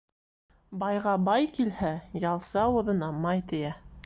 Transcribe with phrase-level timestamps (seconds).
[0.83, 1.93] Байға бай килһә,
[2.27, 3.77] ялсы ауыҙына май тейә.